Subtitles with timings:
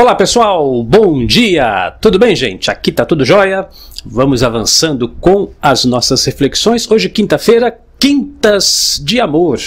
[0.00, 1.94] Olá pessoal, bom dia!
[2.00, 2.70] Tudo bem, gente?
[2.70, 3.68] Aqui tá tudo jóia.
[4.02, 6.90] Vamos avançando com as nossas reflexões.
[6.90, 9.58] Hoje, quinta-feira, Quintas de Amor.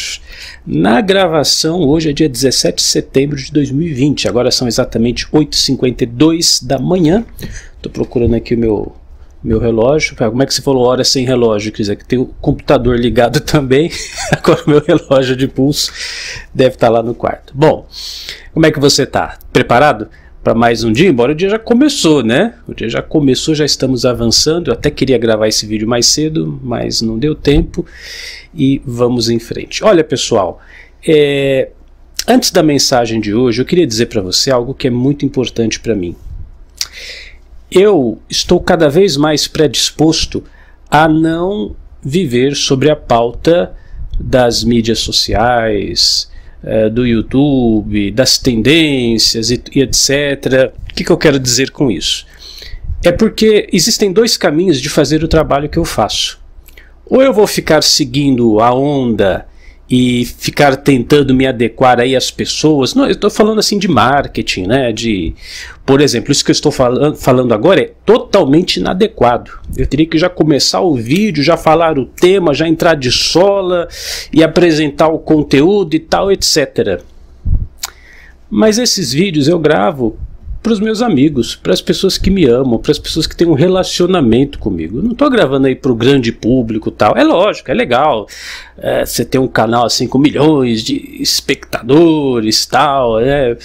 [0.66, 4.28] Na gravação, hoje é dia 17 de setembro de 2020.
[4.28, 7.24] Agora são exatamente 8h52 da manhã.
[7.76, 8.96] Estou procurando aqui o meu,
[9.44, 10.16] meu relógio.
[10.16, 11.72] Como é que você falou hora sem relógio?
[11.72, 13.92] Quer dizer, que tem o computador ligado também.
[14.32, 15.94] Agora o meu relógio de pulso
[16.52, 17.54] deve estar lá no quarto.
[17.56, 17.88] Bom,
[18.52, 19.38] como é que você está?
[19.52, 20.10] Preparado?
[20.44, 22.56] Para mais um dia, embora o dia já começou, né?
[22.68, 24.70] O dia já começou, já estamos avançando.
[24.70, 27.86] Eu até queria gravar esse vídeo mais cedo, mas não deu tempo.
[28.54, 29.84] E vamos em frente.
[29.86, 30.60] Olha, pessoal,
[31.08, 31.70] é,
[32.28, 35.80] antes da mensagem de hoje, eu queria dizer para você algo que é muito importante
[35.80, 36.14] para mim.
[37.72, 40.44] Eu estou cada vez mais predisposto
[40.92, 43.74] a não viver sobre a pauta
[44.20, 46.30] das mídias sociais,
[46.64, 50.74] é, do YouTube, das tendências e, e etc.
[50.90, 52.26] O que, que eu quero dizer com isso?
[53.04, 56.40] É porque existem dois caminhos de fazer o trabalho que eu faço.
[57.06, 59.46] Ou eu vou ficar seguindo a onda
[59.90, 62.96] e ficar tentando me adequar aí às pessoas.
[62.96, 64.92] Não, eu estou falando assim de marketing, né?
[64.92, 65.36] De,
[65.86, 69.52] por exemplo, isso que eu estou falando, falando agora é totalmente inadequado.
[69.78, 73.88] Eu teria que já começar o vídeo, já falar o tema, já entrar de sola
[74.32, 77.02] e apresentar o conteúdo e tal, etc.
[78.50, 80.18] Mas esses vídeos eu gravo
[80.64, 83.46] para os meus amigos, para as pessoas que me amam, para as pessoas que têm
[83.46, 85.00] um relacionamento comigo.
[85.00, 87.18] Eu não estou gravando aí para o grande público tal.
[87.18, 88.26] É lógico, é legal.
[88.78, 93.58] É, você ter um canal assim com milhões de espectadores tal, né?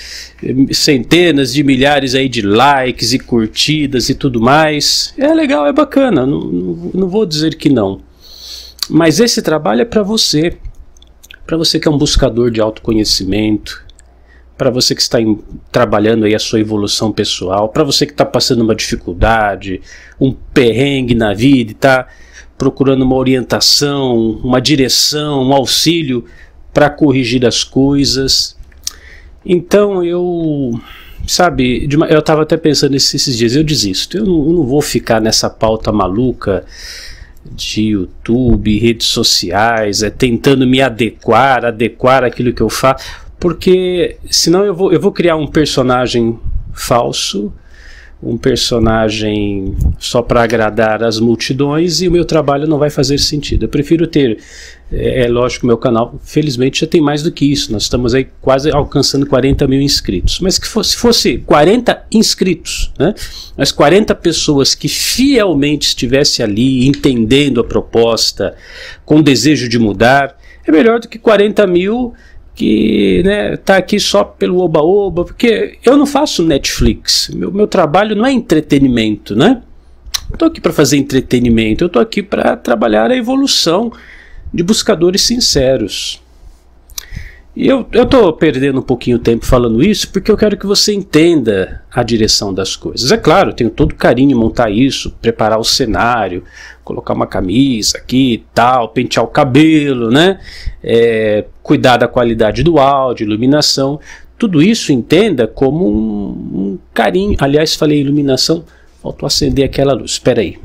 [0.72, 5.14] centenas de milhares aí de likes e curtidas e tudo mais.
[5.16, 6.26] É legal, é bacana.
[6.26, 8.00] Não, não, não vou dizer que não.
[8.90, 10.56] Mas esse trabalho é para você.
[11.46, 13.86] Para você que é um buscador de autoconhecimento,
[14.58, 15.38] para você que está em,
[15.70, 19.80] trabalhando aí a sua evolução pessoal, para você que está passando uma dificuldade,
[20.20, 22.08] um perrengue na vida e está
[22.58, 26.24] procurando uma orientação, uma direção, um auxílio
[26.74, 28.58] para corrigir as coisas.
[29.46, 30.72] Então eu,
[31.24, 35.20] sabe, eu estava até pensando esses dias, eu desisto, eu não, eu não vou ficar
[35.20, 36.64] nessa pauta maluca
[37.50, 44.64] de YouTube, redes sociais, é tentando me adequar, adequar aquilo que eu faço porque senão
[44.64, 46.38] eu vou, eu vou criar um personagem
[46.72, 47.52] falso,
[48.20, 53.64] um personagem só para agradar as multidões e o meu trabalho não vai fazer sentido.
[53.64, 54.38] Eu prefiro ter,
[54.90, 57.70] é, é lógico, meu canal, felizmente já tem mais do que isso.
[57.70, 60.40] Nós estamos aí quase alcançando 40 mil inscritos.
[60.40, 63.14] Mas que fosse, fosse 40 inscritos, né?
[63.56, 68.56] Mas 40 pessoas que fielmente estivessem ali entendendo a proposta,
[69.04, 72.14] com desejo de mudar, é melhor do que 40 mil
[72.58, 77.30] que né, tá aqui só pelo oba-oba, porque eu não faço Netflix.
[77.32, 79.62] Meu, meu trabalho não é entretenimento, né?
[80.28, 83.92] Não estou aqui para fazer entretenimento, eu estou aqui para trabalhar a evolução
[84.52, 86.20] de buscadores sinceros.
[87.60, 90.94] E eu estou perdendo um pouquinho o tempo falando isso porque eu quero que você
[90.94, 93.10] entenda a direção das coisas.
[93.10, 96.44] É claro, eu tenho todo carinho em montar isso, preparar o cenário,
[96.84, 100.38] colocar uma camisa aqui tal, pentear o cabelo, né?
[100.80, 103.98] É, cuidar da qualidade do áudio, iluminação.
[104.38, 107.36] Tudo isso entenda como um, um carinho.
[107.40, 108.64] Aliás, falei iluminação,
[109.02, 110.12] faltou acender aquela luz.
[110.12, 110.56] Espera aí.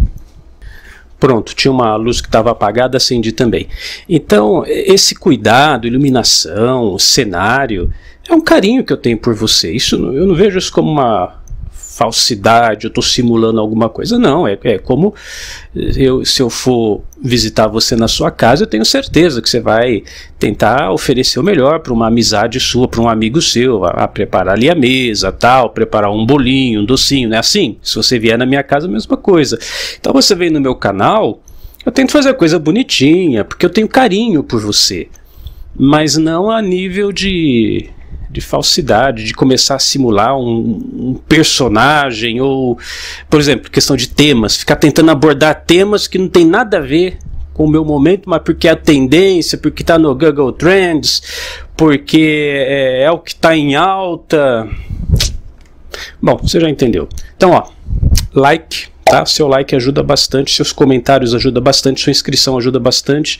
[1.23, 3.69] Pronto, tinha uma luz que estava apagada, acendi também.
[4.09, 7.89] Então, esse cuidado, iluminação, cenário,
[8.27, 9.71] é um carinho que eu tenho por você.
[9.71, 11.41] Isso eu não vejo isso como uma
[11.95, 14.17] falsidade, eu estou simulando alguma coisa.
[14.17, 15.13] Não, é, é como
[15.75, 20.03] eu, se eu for visitar você na sua casa, eu tenho certeza que você vai
[20.39, 24.55] tentar oferecer o melhor para uma amizade sua, para um amigo seu, a, a, preparar
[24.55, 27.77] ali a mesa, tal, preparar um bolinho, um docinho, não é assim?
[27.81, 29.59] Se você vier na minha casa, a mesma coisa.
[29.99, 31.41] Então você vem no meu canal,
[31.85, 35.07] eu tento fazer coisa bonitinha, porque eu tenho carinho por você,
[35.75, 37.89] mas não a nível de
[38.33, 42.77] de falsidade, de começar a simular um, um, personagem, ou,
[43.29, 47.19] por exemplo, questão de temas, ficar tentando abordar temas que não tem nada a ver
[47.53, 51.21] com o meu momento, mas porque é a tendência, porque está no Google Trends,
[51.77, 54.67] porque é, é o que está em alta.
[56.19, 57.07] Bom, você já entendeu.
[57.37, 57.69] Então, ó,
[58.33, 59.23] like, tá?
[59.27, 63.39] Seu like ajuda bastante, seus comentários ajudam bastante, sua inscrição ajuda bastante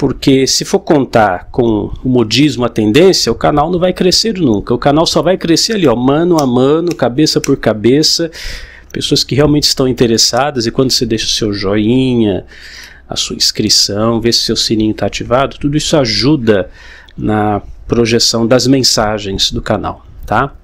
[0.00, 4.72] porque se for contar com o modismo, a tendência, o canal não vai crescer nunca.
[4.72, 8.30] O canal só vai crescer ali, ó, mano a mano, cabeça por cabeça,
[8.90, 12.46] pessoas que realmente estão interessadas e quando você deixa o seu joinha,
[13.06, 16.70] a sua inscrição, vê se seu sininho está ativado, tudo isso ajuda
[17.14, 20.54] na projeção das mensagens do canal, tá?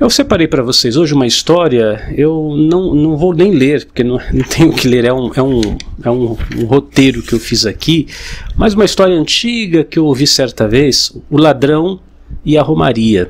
[0.00, 4.18] Eu separei para vocês hoje uma história, eu não, não vou nem ler, porque não,
[4.32, 5.60] não tenho que ler, é, um, é, um,
[6.02, 8.08] é um, um, roteiro que eu fiz aqui,
[8.56, 12.00] mas uma história antiga que eu ouvi certa vez, O Ladrão
[12.42, 13.28] e a Romaria.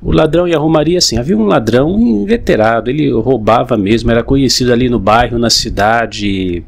[0.00, 4.72] O ladrão e a Romaria, assim, havia um ladrão inveterado, ele roubava mesmo, era conhecido
[4.72, 6.64] ali no bairro, na cidade,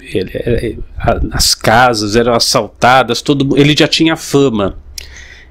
[0.00, 0.78] ele, ele,
[1.32, 4.76] as casas eram assaltadas, todo, ele já tinha fama.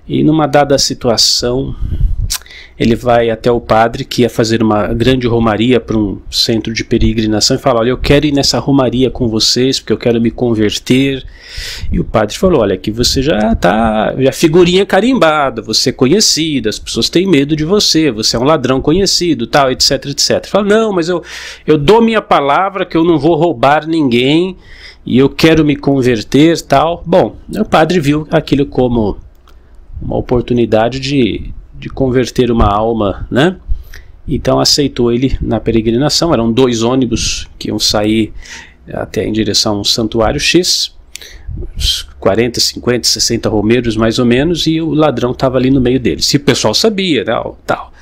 [0.07, 1.75] E numa dada situação,
[2.77, 6.83] ele vai até o padre que ia fazer uma grande romaria para um centro de
[6.83, 10.29] peregrinação e fala: Olha, eu quero ir nessa romaria com vocês porque eu quero me
[10.29, 11.25] converter.
[11.89, 16.67] E o padre falou: Olha, aqui você já está, já figurinha carimbada, você é conhecido,
[16.67, 20.45] as pessoas têm medo de você, você é um ladrão conhecido, tal, etc, etc.
[20.45, 21.23] Fala: Não, mas eu,
[21.65, 24.57] eu dou minha palavra que eu não vou roubar ninguém
[25.05, 27.01] e eu quero me converter, tal.
[27.05, 29.17] Bom, o padre viu aquilo como
[30.01, 31.53] uma oportunidade de
[31.85, 33.57] de converter uma alma, né?
[34.27, 36.33] Então aceitou ele na peregrinação.
[36.33, 38.33] Eram dois ônibus que iam sair
[38.91, 40.95] até em direção ao Santuário X,
[41.77, 45.99] uns 40, 50, 60 romeiros mais ou menos, e o ladrão estava ali no meio
[45.99, 46.33] deles.
[46.33, 47.93] E o pessoal sabia, tal, tal.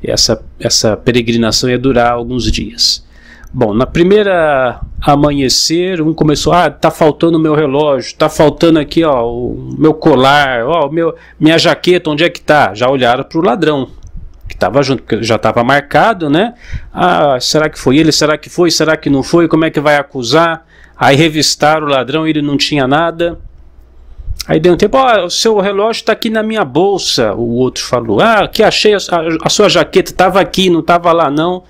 [0.00, 3.04] Essa, essa peregrinação ia durar alguns dias.
[3.52, 9.04] Bom, na primeira amanhecer, um começou, ah, tá faltando o meu relógio, tá faltando aqui,
[9.04, 12.74] ó, o meu colar, ó, o meu, minha jaqueta, onde é que tá?
[12.74, 13.88] Já olharam pro ladrão,
[14.48, 16.54] que estava junto, porque já estava marcado, né?
[16.92, 18.12] Ah, será que foi ele?
[18.12, 18.70] Será que foi?
[18.70, 19.48] Será que não foi?
[19.48, 20.66] Como é que vai acusar?
[20.96, 23.38] Aí revistaram o ladrão, ele não tinha nada.
[24.48, 27.34] Aí deu um tempo, ó, o seu relógio está aqui na minha bolsa.
[27.34, 31.12] O outro falou, ah, que achei a, a, a sua jaqueta, estava aqui, não estava
[31.12, 31.64] lá não.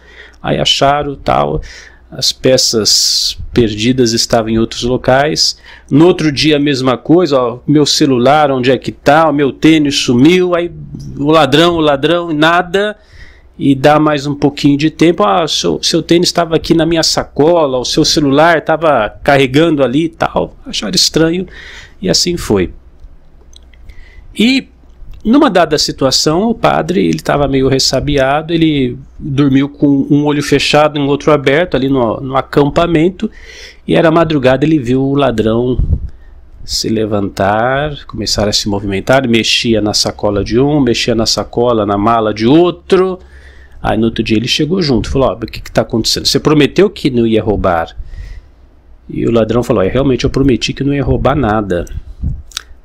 [0.47, 1.61] Aí acharam tal,
[2.09, 5.59] as peças perdidas estavam em outros locais.
[5.91, 9.29] No outro dia a mesma coisa, ó, meu celular, onde é que tá?
[9.29, 10.71] O meu tênis sumiu, aí
[11.19, 12.97] o ladrão, o ladrão, nada.
[13.59, 17.03] E dá mais um pouquinho de tempo, ah, seu, seu tênis estava aqui na minha
[17.03, 20.57] sacola, o seu celular estava carregando ali e tal.
[20.65, 21.47] Acharam estranho
[22.01, 22.73] e assim foi.
[24.39, 24.69] E
[25.27, 30.97] numa dada situação, o padre ele estava meio ressabiado, ele dormiu com um olho fechado
[30.97, 33.29] e um outro aberto ali no, no acampamento,
[33.89, 35.77] e era madrugada ele viu o ladrão
[36.65, 41.99] se levantar, começar a se movimentar, mexia na sacola de um, mexia na sacola, na
[41.99, 43.19] mala de outro.
[43.83, 46.27] Aí no outro dia ele chegou junto, falou: oh, o que está acontecendo?
[46.27, 47.97] Você prometeu que não ia roubar.
[49.09, 51.85] E o ladrão falou: é, realmente eu prometi que não ia roubar nada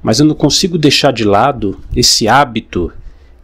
[0.04, 2.92] mas eu não consigo deixar de lado esse hábito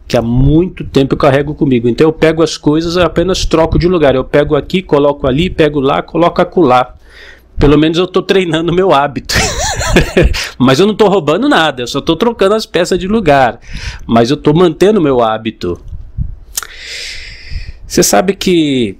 [0.08, 1.86] que há muito tempo eu carrego comigo.
[1.86, 4.14] Então eu pego as coisas e apenas troco de lugar.
[4.14, 6.94] Eu pego aqui, coloco ali, pego lá, coloco acolá.
[7.58, 9.34] Pelo menos eu estou treinando meu hábito.
[10.56, 13.60] Mas eu não estou roubando nada, eu só estou trocando as peças de lugar.
[14.06, 15.78] Mas eu estou mantendo meu hábito.
[17.86, 18.96] Você sabe que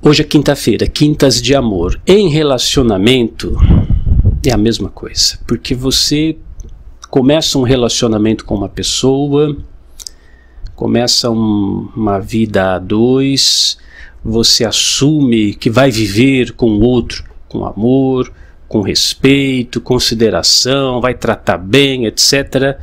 [0.00, 2.00] hoje é quinta-feira, quintas de amor.
[2.06, 3.56] Em relacionamento,
[4.50, 6.36] é a mesma coisa, porque você
[7.10, 9.56] começa um relacionamento com uma pessoa,
[10.74, 13.78] começa um, uma vida a dois,
[14.24, 18.32] você assume que vai viver com o outro com amor,
[18.66, 22.78] com respeito, consideração, vai tratar bem, etc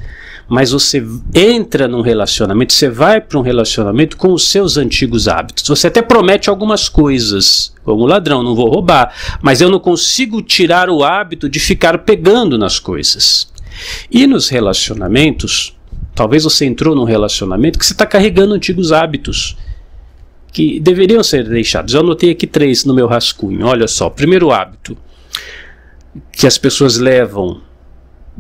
[0.49, 5.67] mas você entra num relacionamento, você vai para um relacionamento com os seus antigos hábitos.
[5.67, 9.13] Você até promete algumas coisas, como ladrão, não vou roubar,
[9.43, 13.47] mas eu não consigo tirar o hábito de ficar pegando nas coisas.
[14.09, 15.77] E nos relacionamentos,
[16.15, 19.55] talvez você entrou num relacionamento que você está carregando antigos hábitos
[20.51, 21.93] que deveriam ser deixados.
[21.93, 23.67] Eu anotei aqui três no meu rascunho.
[23.67, 24.97] Olha só, primeiro hábito
[26.31, 27.61] que as pessoas levam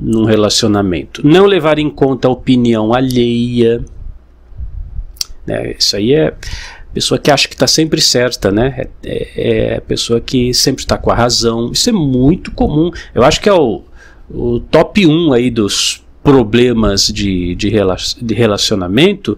[0.01, 1.25] num relacionamento.
[1.27, 3.83] Não levar em conta a opinião alheia.
[5.45, 5.75] Né?
[5.77, 6.33] Isso aí é
[6.93, 8.87] pessoa que acha que está sempre certa, né?
[9.03, 11.71] É, é, a pessoa que sempre está com a razão.
[11.71, 12.91] Isso é muito comum.
[13.13, 13.83] Eu acho que é o,
[14.29, 17.71] o top 1 aí dos problemas de, de,
[18.21, 19.37] de relacionamento.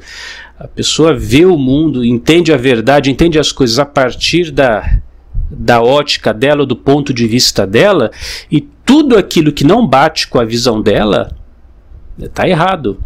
[0.57, 4.99] A pessoa vê o mundo, entende a verdade, entende as coisas a partir da,
[5.51, 8.11] da ótica dela, do ponto de vista dela,
[8.49, 11.35] e tudo aquilo que não bate com a visão dela
[12.17, 12.99] está errado.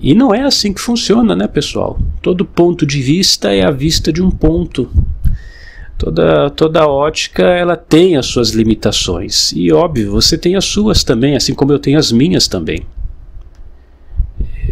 [0.00, 1.98] E não é assim que funciona, né, pessoal?
[2.22, 4.88] Todo ponto de vista é a vista de um ponto.
[5.96, 9.52] Toda, toda ótica ela tem as suas limitações.
[9.52, 12.86] E óbvio, você tem as suas também, assim como eu tenho as minhas também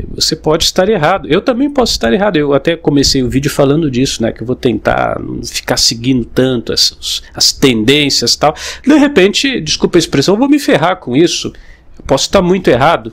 [0.09, 1.29] você pode estar errado.
[1.29, 2.37] Eu também posso estar errado.
[2.37, 4.33] Eu até comecei o vídeo falando disso, né?
[4.33, 8.55] Que eu vou tentar ficar seguindo tanto essas, as tendências tal.
[8.87, 11.53] De repente, desculpa a expressão, eu vou me ferrar com isso.
[11.99, 13.13] Eu posso estar muito errado.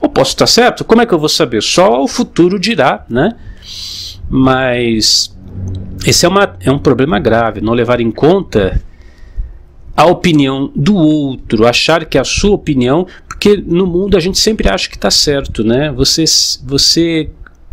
[0.00, 0.84] Ou posso estar certo?
[0.84, 1.62] Como é que eu vou saber?
[1.62, 3.34] Só o futuro dirá, né?
[4.30, 5.34] Mas
[6.06, 8.80] esse é, uma, é um problema grave, não levar em conta
[9.96, 13.04] a opinião do outro, achar que a sua opinião,
[13.38, 15.92] porque no mundo a gente sempre acha que está certo, né?
[15.92, 16.24] Você,
[16.64, 17.30] você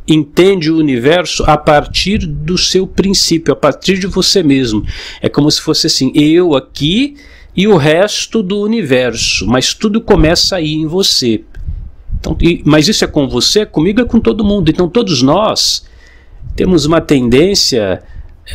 [0.07, 4.85] entende o universo a partir do seu princípio, a partir de você mesmo.
[5.19, 7.15] É como se fosse assim, eu aqui
[7.55, 11.43] e o resto do universo, mas tudo começa aí em você.
[12.19, 14.69] Então, e, mas isso é com você, comigo é com todo mundo.
[14.69, 15.83] Então todos nós
[16.55, 18.03] temos uma tendência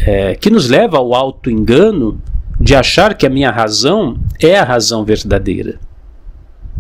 [0.06, 2.22] é, que nos leva ao auto-engano
[2.60, 5.89] de achar que a minha razão é a razão verdadeira.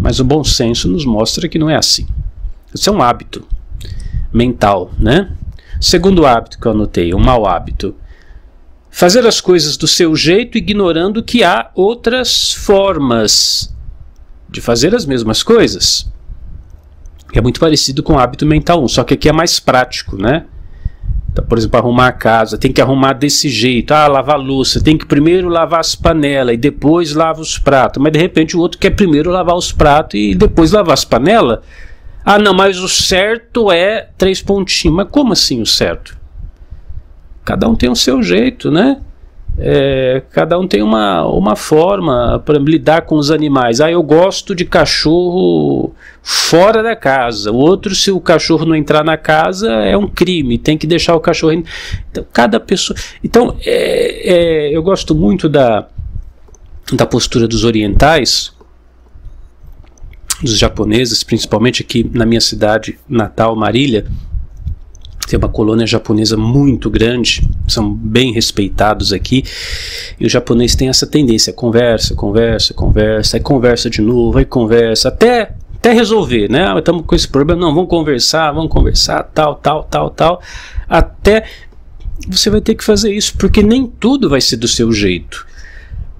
[0.00, 2.06] Mas o bom senso nos mostra que não é assim.
[2.74, 3.46] Isso é um hábito
[4.32, 5.30] mental, né?
[5.80, 7.94] Segundo hábito que eu anotei, um mau hábito.
[8.90, 13.74] Fazer as coisas do seu jeito, ignorando que há outras formas
[14.48, 16.10] de fazer as mesmas coisas.
[17.32, 20.46] É muito parecido com o hábito mental 1, só que aqui é mais prático, né?
[21.40, 23.92] Então, por exemplo, arrumar a casa, tem que arrumar desse jeito.
[23.92, 28.02] Ah, lavar louça, tem que primeiro lavar as panelas e depois lava os pratos.
[28.02, 31.60] Mas de repente o outro quer primeiro lavar os pratos e depois lavar as panelas.
[32.24, 34.96] Ah, não, mas o certo é três pontinhos.
[34.96, 36.18] Mas como assim o certo?
[37.44, 39.00] Cada um tem o seu jeito, né?
[39.62, 43.80] É, cada um tem uma, uma forma para lidar com os animais.
[43.80, 47.52] Ah, eu gosto de cachorro fora da casa.
[47.52, 50.56] O outro, se o cachorro não entrar na casa, é um crime.
[50.56, 51.52] Tem que deixar o cachorro.
[51.52, 52.98] Então, cada pessoa.
[53.22, 55.86] Então, é, é, eu gosto muito da,
[56.90, 58.58] da postura dos orientais
[60.42, 64.06] dos japoneses, principalmente aqui na minha cidade natal, Marília,
[65.30, 69.44] tem uma colônia japonesa muito grande, são bem respeitados aqui,
[70.18, 75.06] e o japonês tem essa tendência, conversa, conversa, conversa, aí conversa de novo, aí conversa,
[75.06, 76.76] até, até resolver, né?
[76.76, 80.42] Estamos ah, com esse problema, não, vamos conversar, vamos conversar, tal, tal, tal, tal,
[80.88, 81.44] até
[82.28, 85.46] você vai ter que fazer isso, porque nem tudo vai ser do seu jeito.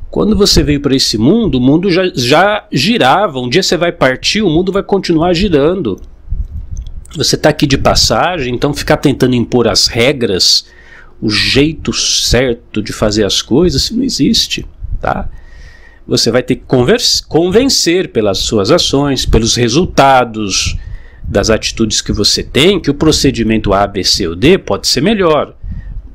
[0.09, 3.39] Quando você veio para esse mundo, o mundo já, já girava.
[3.39, 6.01] Um dia você vai partir, o mundo vai continuar girando.
[7.17, 10.67] Você está aqui de passagem, então ficar tentando impor as regras,
[11.21, 14.65] o jeito certo de fazer as coisas, não existe,
[15.01, 15.29] tá?
[16.07, 16.65] Você vai ter que
[17.29, 20.77] convencer pelas suas ações, pelos resultados
[21.23, 25.01] das atitudes que você tem, que o procedimento A, B, C ou D pode ser
[25.01, 25.55] melhor.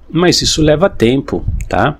[0.09, 1.97] Mas isso leva tempo, tá?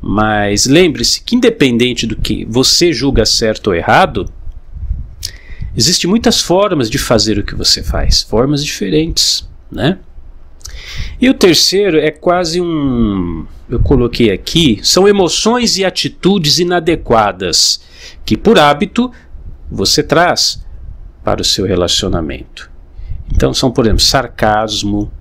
[0.00, 4.30] Mas lembre-se que, independente do que você julga certo ou errado,
[5.78, 9.98] existem muitas formas de fazer o que você faz, formas diferentes, né?
[11.20, 13.46] E o terceiro é quase um.
[13.70, 17.80] Eu coloquei aqui, são emoções e atitudes inadequadas
[18.24, 19.12] que, por hábito,
[19.70, 20.64] você traz
[21.22, 22.68] para o seu relacionamento.
[23.32, 25.12] Então, são, por exemplo, sarcasmo,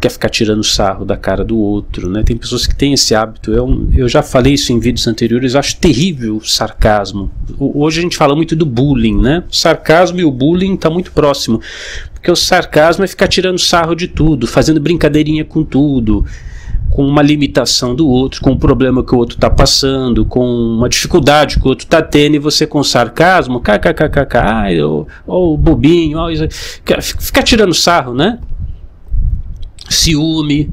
[0.00, 2.22] quer ficar tirando sarro da cara do outro, né?
[2.22, 3.52] Tem pessoas que têm esse hábito.
[3.52, 5.54] Eu, eu já falei isso em vídeos anteriores.
[5.54, 7.30] Eu acho terrível o sarcasmo.
[7.58, 9.42] Hoje a gente fala muito do bullying, né?
[9.50, 11.60] O sarcasmo e o bullying está muito próximo,
[12.12, 16.24] porque o sarcasmo é ficar tirando sarro de tudo, fazendo brincadeirinha com tudo,
[16.90, 20.88] com uma limitação do outro, com um problema que o outro está passando, com uma
[20.88, 26.18] dificuldade que o outro está tendo e você com sarcasmo, kkkk, ai, o, o bobinho,
[26.18, 26.28] ó,
[27.20, 28.38] ficar tirando sarro, né?
[29.88, 30.72] Ciúme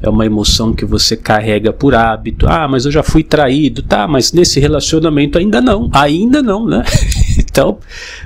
[0.00, 2.46] é uma emoção que você carrega por hábito.
[2.46, 3.82] Ah, mas eu já fui traído.
[3.82, 5.90] Tá, mas nesse relacionamento ainda não.
[5.92, 6.84] Ainda não, né?
[7.38, 7.78] então,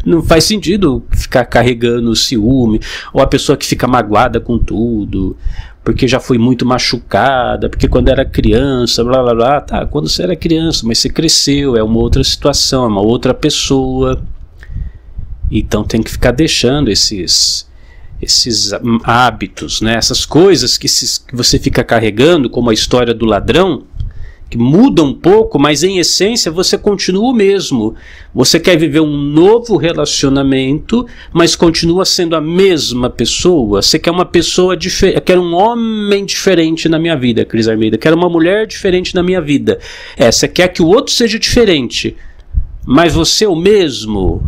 [0.04, 2.80] não faz sentido ficar carregando ciúme.
[3.12, 5.36] Ou a pessoa que fica magoada com tudo.
[5.84, 7.68] Porque já foi muito machucada.
[7.68, 9.60] Porque quando era criança, blá blá blá.
[9.60, 11.76] Tá, quando você era criança, mas você cresceu.
[11.76, 14.20] É uma outra situação, é uma outra pessoa.
[15.48, 17.69] Então tem que ficar deixando esses
[18.20, 18.72] esses
[19.04, 23.84] hábitos, né, essas coisas que, se, que você fica carregando, como a história do ladrão,
[24.50, 27.94] que muda um pouco, mas em essência você continua o mesmo.
[28.34, 33.80] Você quer viver um novo relacionamento, mas continua sendo a mesma pessoa.
[33.80, 37.96] Você quer uma pessoa diferente, quer um homem diferente na minha vida, Cris Armeida.
[37.96, 39.78] Quer uma mulher diferente na minha vida.
[40.16, 42.16] É, você quer que o outro seja diferente,
[42.84, 44.42] mas você é o mesmo.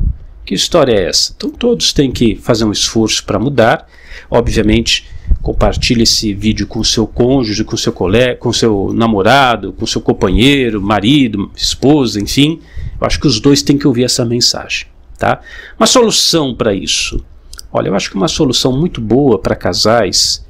[0.44, 1.32] Que história é essa?
[1.36, 3.86] Então todos têm que fazer um esforço para mudar.
[4.30, 5.08] Obviamente,
[5.40, 10.82] compartilhe esse vídeo com seu cônjuge, com seu colega, com seu namorado, com seu companheiro,
[10.82, 12.60] marido, esposa, enfim.
[13.00, 14.86] Eu acho que os dois têm que ouvir essa mensagem,
[15.18, 15.40] tá?
[15.78, 17.24] Uma solução para isso.
[17.72, 20.44] Olha, eu acho que uma solução muito boa para casais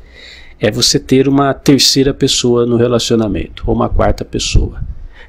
[0.59, 4.83] é você ter uma terceira pessoa no relacionamento, ou uma quarta pessoa.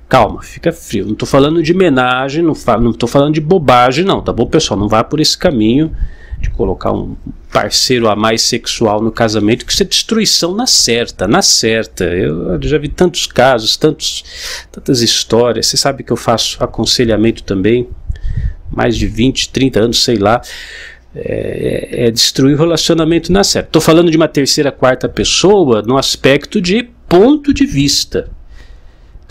[0.07, 1.05] Calma, fica frio.
[1.05, 4.79] Não estou falando de homenagem, não estou falando de bobagem, não, tá bom, pessoal?
[4.79, 5.91] Não vá por esse caminho
[6.43, 7.15] de colocar um
[7.51, 12.03] parceiro a mais sexual no casamento, que isso é destruição na certa, na certa.
[12.03, 14.23] Eu já vi tantos casos, tantos,
[14.71, 15.67] tantas histórias.
[15.67, 17.87] Você sabe que eu faço aconselhamento também,
[18.69, 20.41] mais de 20, 30 anos, sei lá.
[21.15, 23.69] É, é, destruir o relacionamento na certa.
[23.69, 28.31] Estou falando de uma terceira, quarta pessoa no aspecto de ponto de vista.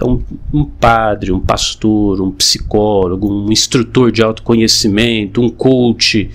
[0.03, 0.21] Então,
[0.53, 6.29] um padre, um pastor, um psicólogo, um instrutor de autoconhecimento, um coach,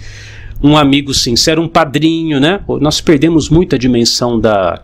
[0.64, 2.62] um amigo sincero, um padrinho, né?
[2.80, 4.82] Nós perdemos muito a dimensão da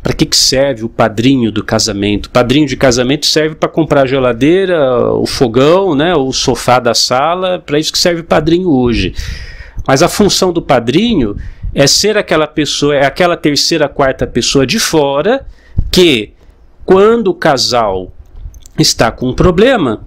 [0.00, 2.26] para que, que serve o padrinho do casamento?
[2.26, 6.92] O padrinho de casamento serve para comprar a geladeira, o fogão, né, o sofá da
[6.92, 9.14] sala, para isso que serve o padrinho hoje.
[9.88, 11.34] Mas a função do padrinho
[11.74, 15.46] é ser aquela pessoa, é aquela terceira, quarta pessoa de fora
[15.90, 16.33] que,
[16.84, 18.12] quando o casal
[18.78, 20.06] está com um problema,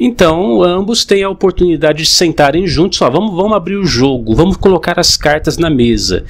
[0.00, 4.56] então, ambos têm a oportunidade de sentarem juntos, ó, vamos, vamos abrir o jogo, vamos
[4.56, 6.24] colocar as cartas na mesa.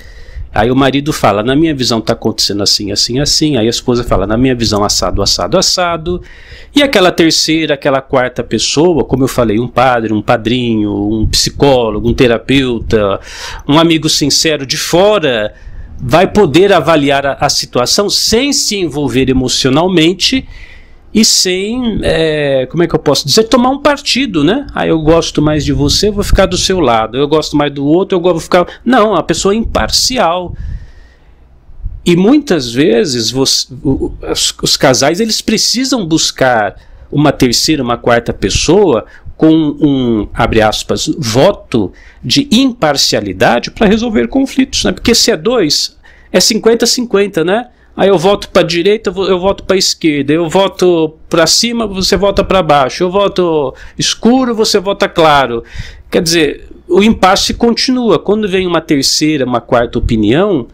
[0.55, 3.57] Aí o marido fala, na minha visão está acontecendo assim, assim, assim.
[3.59, 6.23] Aí a esposa fala, na minha visão, assado, assado, assado.
[6.75, 12.09] E aquela terceira, aquela quarta pessoa, como eu falei, um padre, um padrinho, um psicólogo,
[12.09, 13.21] um terapeuta,
[13.69, 15.55] um amigo sincero de fora,
[16.01, 20.47] vai poder avaliar a, a situação sem se envolver emocionalmente
[21.13, 24.67] e sem, é, como é que eu posso dizer, tomar um partido, né?
[24.75, 27.17] Ah, eu gosto mais de você, vou ficar do seu lado.
[27.17, 28.67] Eu gosto mais do outro, eu vou ficar.
[28.85, 30.55] Não, a pessoa é imparcial.
[32.05, 33.71] E muitas vezes os,
[34.63, 36.77] os casais eles precisam buscar
[37.11, 39.07] uma terceira, uma quarta pessoa
[39.39, 41.93] com um, abre aspas, voto
[42.23, 44.91] de imparcialidade para resolver conflitos, né?
[44.91, 45.97] Porque se é dois,
[46.33, 47.69] é 50-50, né?
[47.97, 52.43] Aí eu voto para direita, eu voto para esquerda, eu voto para cima, você vota
[52.43, 55.63] para baixo, eu voto escuro, você vota claro.
[56.11, 58.19] Quer dizer, o impasse continua.
[58.19, 60.67] Quando vem uma terceira, uma quarta opinião,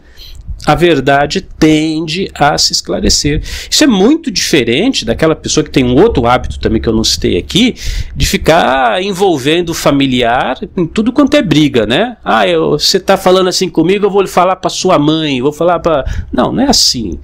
[0.65, 3.41] a verdade tende a se esclarecer.
[3.69, 7.03] Isso é muito diferente daquela pessoa que tem um outro hábito também que eu não
[7.03, 7.75] citei aqui,
[8.15, 12.17] de ficar envolvendo o familiar em tudo quanto é briga, né?
[12.23, 15.79] Ah, eu, você está falando assim comigo, eu vou falar para sua mãe, vou falar
[15.79, 16.03] para.
[16.31, 17.19] Não, não é assim.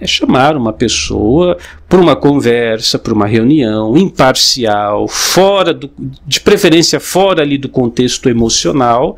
[0.00, 1.56] É chamar uma pessoa
[1.88, 5.88] para uma conversa, para uma reunião imparcial, fora do,
[6.26, 9.16] de preferência fora ali do contexto emocional,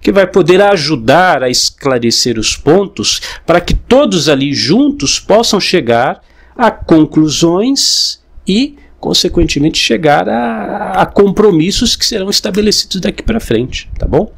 [0.00, 6.22] que vai poder ajudar a esclarecer os pontos para que todos ali juntos possam chegar
[6.56, 14.06] a conclusões e, consequentemente, chegar a, a compromissos que serão estabelecidos daqui para frente, tá
[14.06, 14.32] bom?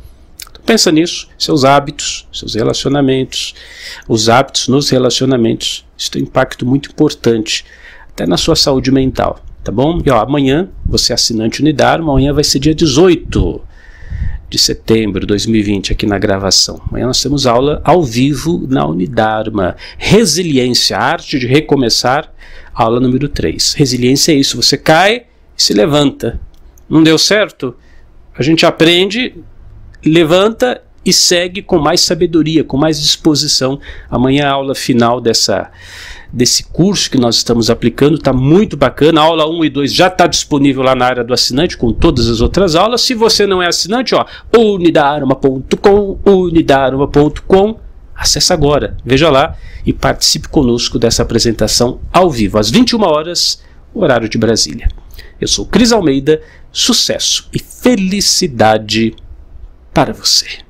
[0.51, 3.55] Então, pensa nisso, seus hábitos, seus relacionamentos,
[4.09, 7.64] os hábitos nos relacionamentos, isso tem um impacto muito importante,
[8.09, 10.03] até na sua saúde mental, tá bom?
[10.05, 13.69] E ó, amanhã, você é assinante Unidar, amanhã vai ser dia 18
[14.50, 16.82] de setembro de 2020 aqui na gravação.
[16.88, 19.76] Amanhã nós temos aula ao vivo na Unidarma.
[19.96, 22.30] Resiliência, arte de recomeçar,
[22.74, 23.74] aula número 3.
[23.74, 26.40] Resiliência é isso, você cai e se levanta.
[26.88, 27.76] Não deu certo?
[28.36, 29.36] A gente aprende,
[30.04, 33.80] levanta e segue com mais sabedoria, com mais disposição.
[34.10, 35.70] Amanhã é a aula final dessa
[36.32, 39.20] desse curso que nós estamos aplicando, está muito bacana.
[39.20, 42.28] A aula 1 e 2 já está disponível lá na área do assinante, com todas
[42.28, 43.00] as outras aulas.
[43.00, 44.24] Se você não é assinante, ó,
[44.56, 47.80] unidarma.com, unidarma.com,
[48.14, 53.62] acesse agora, veja lá e participe conosco dessa apresentação ao vivo, às 21 horas,
[53.94, 54.88] horário de Brasília.
[55.40, 59.14] Eu sou Cris Almeida, sucesso e felicidade
[59.92, 60.69] para você.